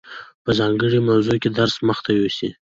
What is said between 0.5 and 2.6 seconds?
ځانګړي موضوع کي درس مخته يوسي،